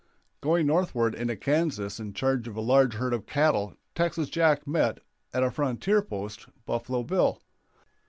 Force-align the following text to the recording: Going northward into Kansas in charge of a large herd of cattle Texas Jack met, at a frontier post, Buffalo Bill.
Going 0.41 0.65
northward 0.65 1.13
into 1.13 1.35
Kansas 1.35 1.99
in 1.99 2.13
charge 2.13 2.47
of 2.47 2.55
a 2.57 2.61
large 2.61 2.95
herd 2.95 3.13
of 3.13 3.27
cattle 3.27 3.75
Texas 3.93 4.29
Jack 4.29 4.65
met, 4.65 4.99
at 5.31 5.43
a 5.43 5.51
frontier 5.51 6.01
post, 6.01 6.47
Buffalo 6.65 7.03
Bill. 7.03 7.39